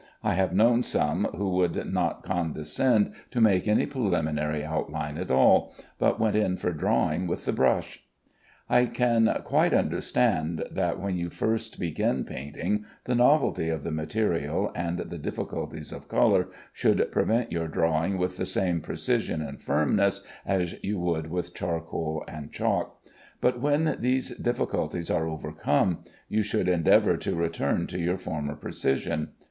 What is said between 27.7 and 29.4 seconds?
to your former precision.